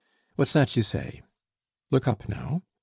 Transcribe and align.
What's 0.35 0.53
that 0.53 0.75
you 0.75 0.81
say? 0.81 1.21
Look 1.91 2.07
up, 2.07 2.27
now. 2.27 2.63